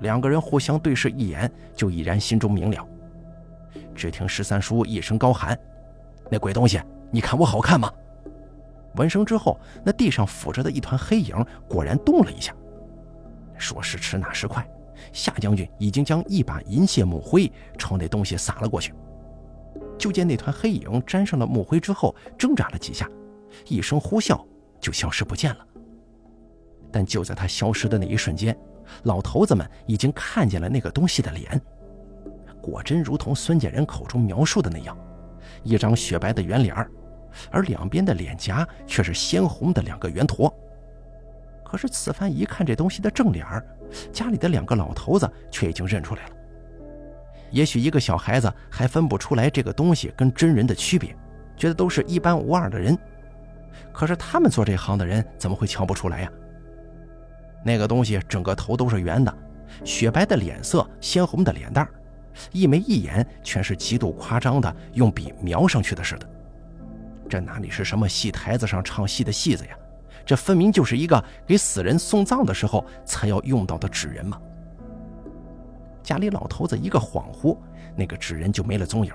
[0.00, 2.86] 两个人互相对视一眼，就已然心中明了。
[3.94, 5.58] 只听十三叔一声高喊
[6.30, 7.92] ：“那鬼东西，你看我好看吗？”
[8.96, 11.34] 闻声之后，那地上浮着的一团黑影
[11.68, 12.54] 果然动了一下。
[13.56, 14.66] 说时迟，那时快，
[15.12, 18.94] 夏将军已经将一把银屑木灰朝那东西撒了过去。
[19.98, 23.08] 就见那团黑影沾上了木灰之后，挣扎了几下，
[23.66, 24.44] 一声呼啸
[24.80, 25.66] 就消失不见了。
[26.90, 28.56] 但就在他消失的那一瞬间，
[29.04, 31.60] 老头子们已经看见了那个东西的脸，
[32.60, 34.96] 果真如同孙家人口中描述的那样，
[35.62, 36.90] 一张雪白的圆脸儿。
[37.50, 40.54] 而两边的脸颊却是鲜红的两个圆坨。
[41.64, 43.66] 可是此番一看这东西的正脸儿，
[44.12, 46.30] 家里的两个老头子却已经认出来了。
[47.50, 51.14] 也许一个小孩子还分不出来这个东西跟真人的区别，
[51.56, 52.96] 觉得都是一般无二的人。
[53.92, 56.32] 可是他们做这行的人怎么会瞧不出来呀？
[57.64, 59.32] 那个东西整个头都是圆的，
[59.84, 61.90] 雪白的脸色，鲜红的脸蛋儿，
[62.52, 66.28] 一眉一眼全是极度夸张的用笔描上去的似的。
[67.28, 69.76] 这哪里是什么戏台子上唱戏的戏子呀？
[70.24, 74.40] 这分明就是一个给死人送葬的时候才要用到的纸人嘛！
[76.02, 77.56] 家里老头子一个恍惚，
[77.96, 79.12] 那个纸人就没了踪影。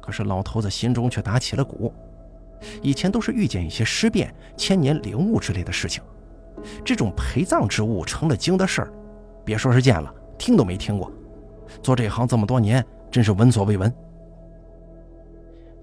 [0.00, 1.92] 可是老头子心中却打起了鼓，
[2.82, 6.02] 以前都是遇见一些尸变、千年灵物之类的事情，
[6.84, 8.92] 这种陪葬之物成了精的事儿，
[9.44, 11.10] 别说是见了，听都没听过。
[11.82, 13.92] 做这行这么多年，真是闻所未闻。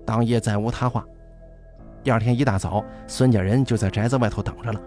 [0.05, 1.05] 当夜再无他话。
[2.03, 4.81] 第二天一大早，孙家人就在宅子外头等着了。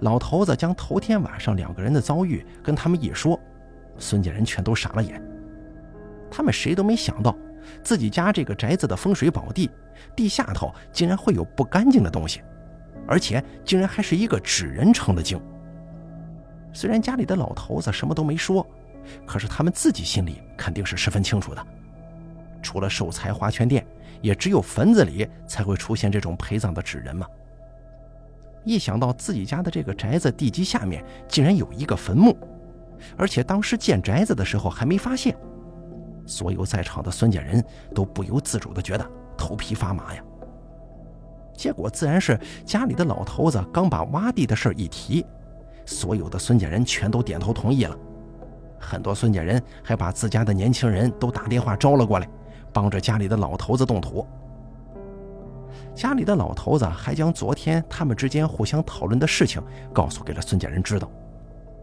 [0.00, 3.38] 老头子将头天晚上两个人的遭遇跟他们一说，
[3.98, 5.22] 孙家人全都傻了眼。
[6.28, 7.36] 他们谁都没想到，
[7.84, 9.70] 自己家这个宅子的风水宝地
[10.16, 12.42] 地下头竟然会有不干净的东西，
[13.06, 15.40] 而且竟然还是一个纸人成的精。
[16.72, 18.66] 虽然家里的老头子什么都没说，
[19.24, 21.64] 可是他们自己心里肯定是十分清楚的。
[22.60, 23.86] 除了寿材华全店。
[24.20, 27.26] 也只有坟子里才会出现这种陪葬的纸人嘛。
[28.64, 32.36] 一想到自己家的这个宅子地基下面竟然有一个坟墓，
[33.16, 35.34] 而且当时建宅子的时候还没发现，
[36.26, 40.22] 所有在场的孙家人都不由自主地觉得头皮发麻呀。
[41.54, 45.24] 结果自然是家里的老头子刚把挖地的事一提，
[45.86, 47.96] 所有的孙家人全都点头同意了。
[48.78, 52.28] 很多孙家人还把自家的年轻人都打电话招了过来。
[52.78, 54.24] 帮着家里的老头子动土，
[55.96, 59.60] 家里的老头子还将昨天他们之间互相讨论的事情
[59.92, 61.10] 告诉给了孙家人知道，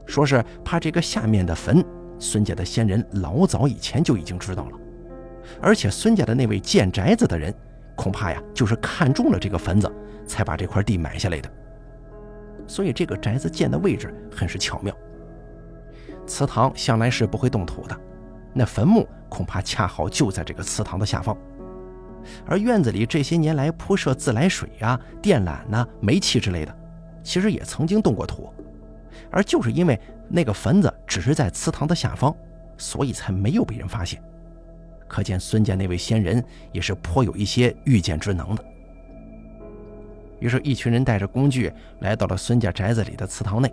[0.05, 1.83] 说是怕这个下面的坟，
[2.17, 4.77] 孙家的先人老早以前就已经知道了，
[5.61, 7.53] 而且孙家的那位建宅子的人，
[7.97, 9.91] 恐怕呀就是看中了这个坟子，
[10.25, 11.51] 才把这块地买下来的，
[12.67, 14.95] 所以这个宅子建的位置很是巧妙，
[16.25, 17.99] 祠堂向来是不会动土的。
[18.57, 21.37] 那坟墓恐怕恰好就在这个祠堂的下方，
[22.47, 26.73] 而院子里这些年来铺设自来水呀、电缆呐、煤气之类的，
[27.21, 28.49] 其实也曾经动过土，
[29.29, 32.33] 而就是因为那个坟子只是在祠堂的下方，
[32.77, 34.23] 所以才没有被人发现。
[35.05, 36.41] 可见孙家那位先人
[36.71, 38.63] 也是颇有一些预见之能的。
[40.39, 43.69] 于是，一群人带着工具来到了孙家宅子里的祠堂内。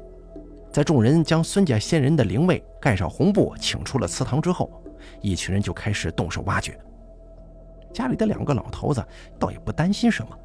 [0.73, 4.83] 在众人将孙家先人的灵位盖上红布，请出了祠堂之后，
[5.21, 6.79] 一群人就开始动手挖掘。
[7.93, 9.05] 家里的两个老头子
[9.39, 10.39] 倒也不担心什么，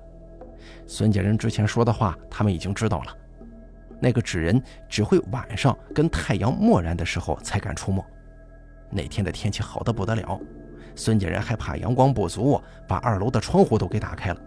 [0.86, 3.18] 孙家人之前说的话，他们已经知道了。
[4.02, 8.04] 那个纸人只会晚上跟太阳漠然的时候才敢出没。
[8.90, 10.38] 那天的天气好的不得了，
[10.94, 14.42] 孙家人还怕阳光不足，把二楼的窗户都给打开了，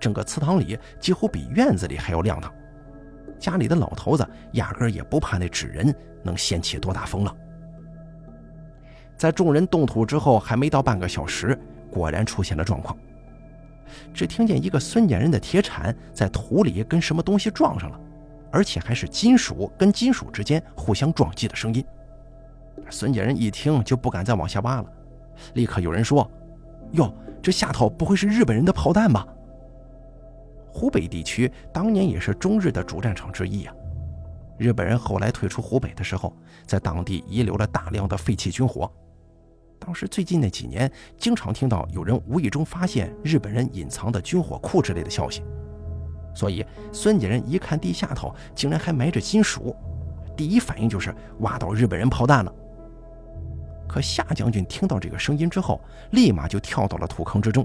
[0.00, 2.52] 整个祠堂里几乎比院子里还要亮堂。
[3.44, 7.36] 家里的老头子压根也不怕那纸人能掀起多大风浪。
[9.18, 11.58] 在众人动土之后，还没到半个小时，
[11.90, 12.96] 果然出现了状况。
[14.14, 18.00] 只听见一个孙家人的铁铲在土里跟什么东西撞上了，
[18.50, 21.84] 而且还是金属跟金属之间互相撞击的声音。
[22.88, 24.86] 孙家人一听就不敢再往下挖了，
[25.52, 26.26] 立刻有人说
[26.92, 29.28] ：“哟，这下头不会是日本人的炮弹吧？”
[30.74, 33.72] 湖北地区当年也是中日的主战场之一啊。
[34.58, 38.90] 日本人后来退出湖北的时候，在当地遗留了大量的废弃军火。
[39.78, 45.44] 当时最近那几年，经常听到有人无意中发现日本人隐藏的军火库之类的消息。
[46.34, 49.76] 所以孙家人一看地下头竟然还埋着金属，
[50.36, 52.52] 第一反应就是挖到日本人炮弹了。
[53.86, 57.64] 可夏将军听到这个声音之后，立马就跳到了土坑之中。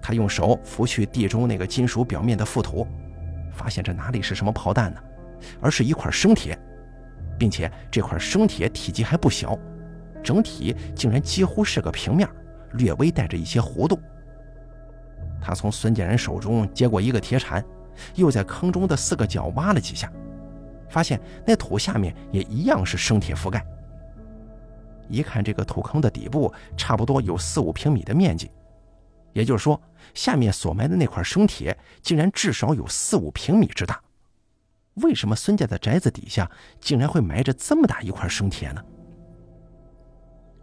[0.00, 2.86] 他用手拂去地中那个金属表面的覆土，
[3.52, 5.00] 发现这哪里是什么炮弹呢，
[5.60, 6.58] 而是一块生铁，
[7.38, 9.58] 并且这块生铁体积还不小，
[10.22, 12.28] 整体竟然几乎是个平面，
[12.74, 13.98] 略微带着一些弧度。
[15.40, 17.64] 他从孙建仁手中接过一个铁铲，
[18.14, 20.12] 又在坑中的四个角挖了几下，
[20.88, 23.64] 发现那土下面也一样是生铁覆盖。
[25.08, 28.50] 一看这个土坑的底部，差不多有四五平米的面积。
[29.32, 29.80] 也就是说，
[30.14, 34.00] 下面所埋的那块生铁竟然至少有四五平米之大。
[34.94, 38.84] 为什么孙家的宅子底下竟然会埋着这么大一块生铁呢？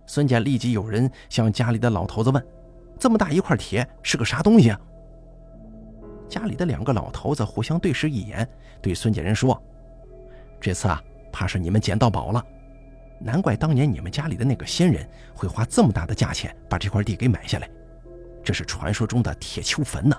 [0.06, 2.47] 孙家立即有人向家里的老头子问
[2.99, 4.80] ：“这么大一块铁是个啥东西啊？”
[6.30, 8.47] 家里的两个老头子互相对视一眼，
[8.82, 9.62] 对孙家人说
[10.60, 11.01] ：“这次啊，
[11.32, 12.45] 怕是你们捡到宝了。
[13.19, 17.69] 难怪当年你们家里的那个仙人会花这么大的价钱把这块地给买下来。”
[18.47, 20.15] 这是传说中的铁丘坟呢。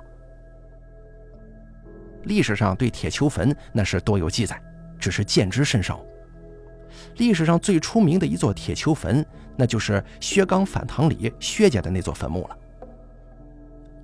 [2.25, 4.63] 历史上对铁丘坟那是多有记载，
[5.01, 6.05] 只是见之甚少。
[7.17, 9.25] 历史上最出名的一座铁丘坟，
[9.57, 12.59] 那就是薛刚反唐里薛家的那座坟墓了。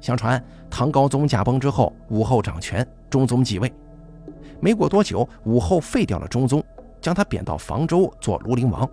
[0.00, 3.70] 相传唐高宗驾崩之后，武后掌权，中宗继位。
[4.58, 6.64] 没过多久，武后废掉了中宗，
[6.98, 8.88] 将他贬到房州做庐陵王。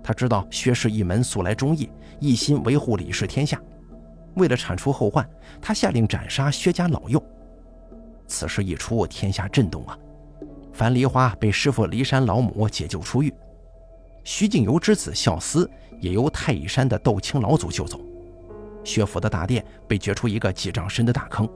[0.00, 3.60] 他知道薛氏一门素来忠义，一心维护李氏天下。
[4.34, 5.28] 为了铲除后患，
[5.60, 7.22] 他下令斩杀薛家老幼。
[8.26, 9.98] 此事一出，天下震动啊！
[10.72, 13.32] 樊梨花被师傅骊山老母解救出狱，
[14.22, 18.00] 徐敬游之子孝思也由太乙山的窦青老祖救走。
[18.84, 21.48] 薛府的大殿被掘出一个几丈深的大坑，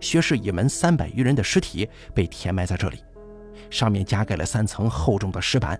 [0.00, 3.04] 薛氏一门三百余人的尸体被填埋在这里，
[3.68, 5.78] 上面加盖了三层厚重的石板，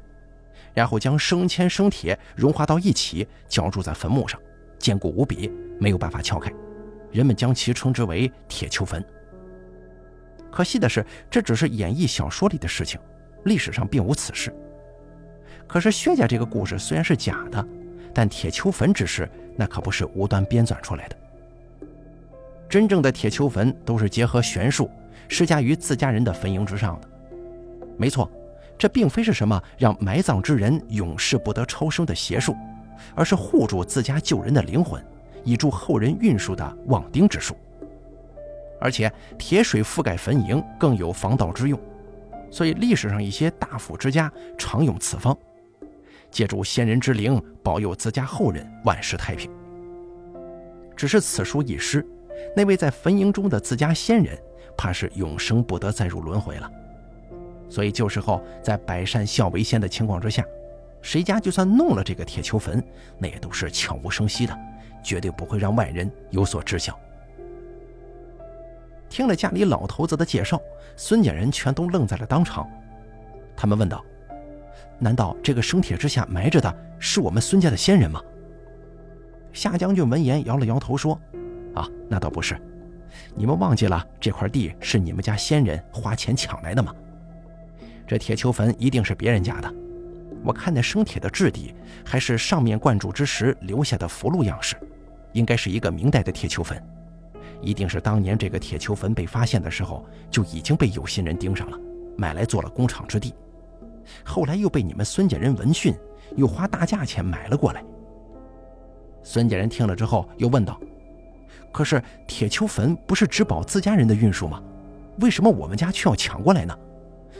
[0.74, 4.38] 然后将生铅生铁融化到一起，浇筑在坟墓上。
[4.78, 6.52] 坚固无比，没有办法撬开，
[7.10, 9.04] 人们将其称之为铁丘坟。
[10.50, 12.98] 可惜的是，这只是演绎小说里的事情，
[13.44, 14.54] 历史上并无此事。
[15.66, 17.66] 可是薛家这个故事虽然是假的，
[18.14, 21.16] 但铁丘坟之事那可不是无端编纂出来的。
[22.68, 24.90] 真正的铁丘坟都是结合玄术，
[25.28, 27.08] 施加于自家人的坟茔之上的。
[27.98, 28.30] 没错，
[28.78, 32.54] 这并非是什么让埋葬之人永世不得超生的邪术。
[33.14, 35.02] 而是护住自家救人的灵魂，
[35.44, 37.56] 以助后人运输的旺丁之术。
[38.80, 41.78] 而且铁水覆盖坟茔更有防盗之用，
[42.50, 45.36] 所以历史上一些大富之家常用此方，
[46.30, 49.50] 借助先人之灵保佑自家后人万事太平。
[50.96, 52.06] 只是此书一失，
[52.56, 54.38] 那位在坟茔中的自家先人
[54.76, 56.70] 怕是永生不得再入轮回了。
[57.68, 60.44] 所以旧时候在百善孝为先的情况之下。
[61.00, 62.82] 谁家就算弄了这个铁球坟，
[63.18, 64.58] 那也都是悄无声息的，
[65.02, 66.98] 绝对不会让外人有所知晓。
[69.08, 70.60] 听了家里老头子的介绍，
[70.96, 72.68] 孙家人全都愣在了当场。
[73.56, 74.04] 他们问道
[75.00, 78.20] ：“难道这个生铁之下埋着的是我们孙家的先人吗？”
[79.50, 81.18] 夏将军闻言摇了摇头说
[81.74, 82.60] ：“啊，那倒不是。
[83.34, 86.94] 你们忘记了这块地是你们家先人花钱抢来的吗？
[88.06, 89.74] 这铁球坟一定是别人家的。”
[90.48, 94.76] 我看那生铁的质地，还是上面灌注之时留下的符箓样式，
[95.34, 96.82] 应该是一个明代的铁球坟，
[97.60, 101.78] 一定是当年这个铁球坟被发现的时候就已经被有心人盯上了，
[102.16, 103.34] 买来做了工厂之地，
[104.24, 105.94] 后来又被你们孙家人闻讯，
[106.34, 107.84] 又花大价钱买了过来。
[109.22, 110.80] 孙家人听了之后又问道
[111.70, 114.62] ：“可是铁球坟不是只保自家人的运输吗？
[115.20, 116.74] 为什么我们家却要抢过来呢？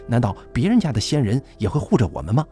[0.07, 2.47] 难道别人家的先人也会护着我们吗？”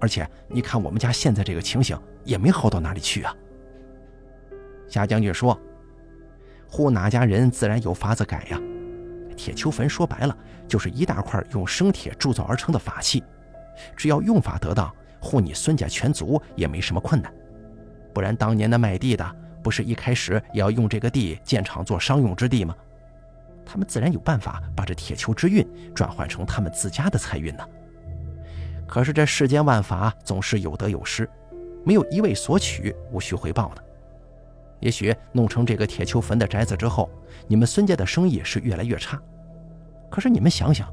[0.00, 3.34] 而且你看，我们家现在这个情形也没好到哪里去啊。
[4.88, 5.58] 夏将军说
[6.68, 8.60] ：“护哪家人，自然有法子改呀。
[9.36, 10.36] 铁丘坟说白了，
[10.68, 13.24] 就是一大块用生铁铸造而成的法器，
[13.96, 17.32] 只要用法得当，护你孙家全族也没什么困难。
[18.12, 22.74] 不然当年的卖地的，不是一开始也要用这个地建厂做商用之地吗？
[23.64, 27.66] 他们自然有办法把这铁丘之运转换成他们自家的财运呢。”
[28.86, 31.28] 可是这世间万法总是有得有失，
[31.84, 33.84] 没有一味索取无需回报的。
[34.80, 37.08] 也许弄成这个铁丘坟的宅子之后，
[37.46, 39.20] 你们孙家的生意是越来越差。
[40.10, 40.92] 可是你们想想，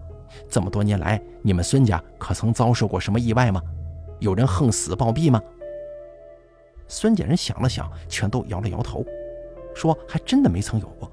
[0.49, 3.61] 这么多年来，你们孙家可曾遭受过什么意外吗？
[4.19, 5.41] 有人横死暴毙吗？
[6.87, 9.05] 孙家人想了想，全都摇了摇头，
[9.75, 11.11] 说：“还真的没曾有过。”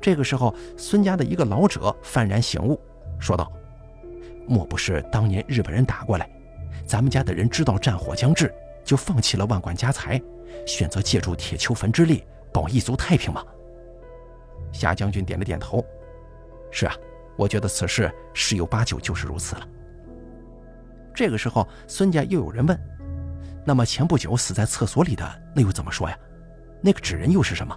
[0.00, 2.80] 这个时候，孙家的一个老者幡然醒悟，
[3.18, 3.52] 说道。
[4.48, 6.28] 莫不是当年日本人打过来，
[6.86, 8.52] 咱们家的人知道战火将至，
[8.84, 10.20] 就放弃了万贯家财，
[10.66, 13.44] 选择借助铁丘坟之力保一族太平吗？
[14.72, 15.84] 夏将军点了点头
[16.70, 16.94] ：“是啊，
[17.36, 19.68] 我觉得此事十有八九就是如此了。”
[21.14, 22.78] 这个时候，孙家又有人问
[23.64, 26.18] ：“那么前不久死在厕所里的那又怎么说呀？
[26.82, 27.74] 那个纸人又是什么？”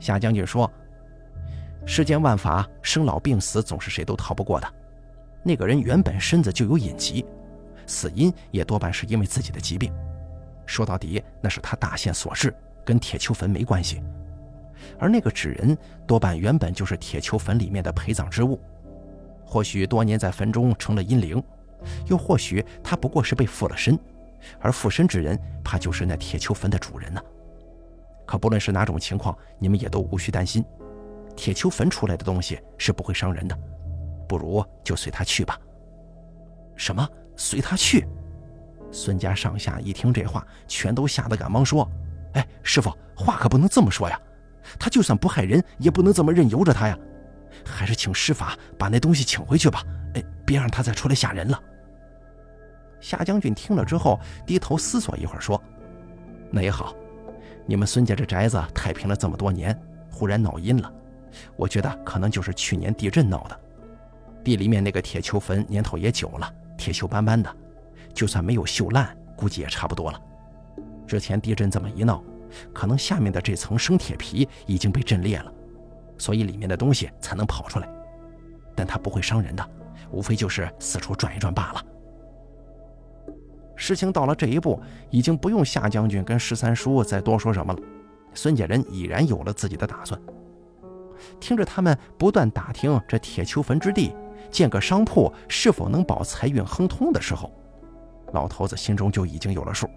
[0.00, 0.70] 夏将军说
[1.86, 4.74] ：“世间万法，生老病死总是谁都逃不过的。
[5.44, 7.24] 那个人原本身子就有隐疾，
[7.86, 9.92] 死因也多半是因为自己的疾病。
[10.66, 12.52] 说到底，那是他大限所致，
[12.84, 14.02] 跟铁丘坟没关系。
[14.98, 15.76] 而那个纸人
[16.06, 18.58] 多半原本就是铁丘坟里面的陪葬之物，
[19.44, 21.42] 或许多年在坟中成了阴灵，
[22.06, 23.98] 又或许他不过是被附了身，
[24.60, 27.20] 而附身之人怕就是那铁丘坟的主人呢。
[28.26, 30.64] 可不论是哪种情况，你们也都无需担心，
[31.36, 33.58] 铁丘坟出来的东西是不会伤人的，
[34.28, 35.58] 不如就随他去吧。
[36.76, 37.08] 什么？
[37.36, 38.06] 随他去？
[38.92, 41.88] 孙家上下一听这话，全都吓得赶忙说
[42.34, 44.20] ：“哎，师傅，话可不能这么说呀！
[44.78, 46.96] 他就算不害人，也不能这么任由着他呀！
[47.66, 49.82] 还是请施法把那东西请回去吧，
[50.14, 51.60] 哎，别让他再出来吓人了。”
[53.00, 55.60] 夏将军听了之后，低头思索一会儿，说
[56.50, 56.94] ：“那也好，
[57.66, 59.76] 你们孙家这宅子太平了这么多年，
[60.10, 60.92] 忽然闹阴了，
[61.56, 63.60] 我觉得可能就是去年地震闹的。
[64.44, 67.52] 地里面那个铁锹坟年头也久了，铁锈斑斑的。”
[68.14, 70.20] 就算没有锈烂，估计也差不多了。
[71.04, 72.22] 之前地震这么一闹，
[72.72, 75.52] 可能下面的这层生铁皮已经被震裂了，
[76.16, 77.88] 所以里面的东西才能跑出来。
[78.76, 79.68] 但它不会伤人的，
[80.12, 81.82] 无非就是四处转一转罢了。
[83.74, 84.80] 事情到了这一步，
[85.10, 87.80] 已经不用夏将军跟十三叔再多说什么了。
[88.32, 90.20] 孙家人已然有了自己的打算。
[91.40, 94.14] 听着他们不断打听这铁丘坟之地
[94.54, 97.50] 建个商铺是否能保财运亨通的时候，
[98.32, 99.90] 老头子心中就已经有了数，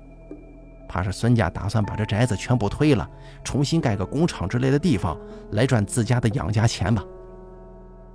[0.89, 3.07] 怕是孙家打算把这宅子全部推了，
[3.43, 5.15] 重新盖个工厂之类的地方
[5.51, 7.05] 来赚自家的养家钱吧，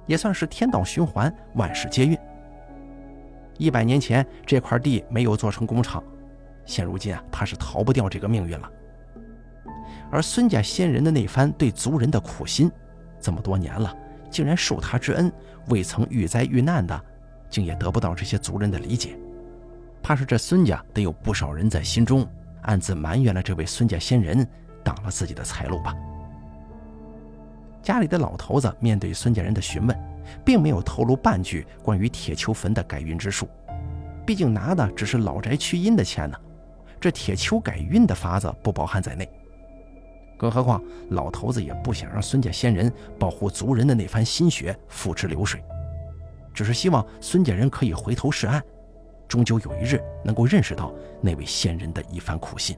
[0.09, 2.19] 也算是天道循环，万事皆运。
[3.57, 6.03] 一百年前这块地没有做成工厂，
[6.67, 8.69] 现如今啊，怕是逃不掉这个命运了。
[10.11, 12.69] 而孙家先人的那番对族人的苦心，
[13.21, 13.95] 这么多年了，
[14.33, 15.31] 竟然受他之恩，
[15.69, 17.01] 未曾遇灾遇难的，
[17.51, 19.17] 竟也得不到这些族人的理解。
[20.03, 22.27] 怕是这孙家得有不少人在心中
[22.63, 24.45] 暗自埋怨了这位孙家先人
[24.83, 25.95] 挡了自己的财路吧。
[27.83, 29.97] 家里的老头子面对孙家人的询问，
[30.45, 33.49] 并没有透露半句关于铁丘坟的改运之术，
[34.25, 36.39] 毕竟拿的只是老宅驱阴的钱呢，
[37.01, 39.29] 这铁丘改运的法子不包含在内。
[40.43, 45.63] 更何况老头子也不想让孙家先人保护族人的那番心血付之流水，
[46.53, 48.61] 只是希望孙家人可以回头是岸。
[49.29, 52.77] 终究有一日能够认识到那位先人的一番苦心。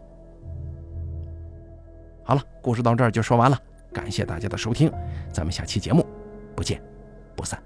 [2.23, 3.59] 好了，故事到这儿就说完了，
[3.95, 4.93] 感谢大家的收听，
[5.33, 6.07] 咱们下期节目
[6.55, 6.83] 不见
[7.35, 7.59] 不散。